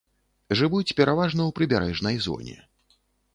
Жывуць 0.61 0.95
пераважна 0.99 1.39
ў 1.43 1.51
прыбярэжнай 1.61 2.19
зоне. 2.29 2.57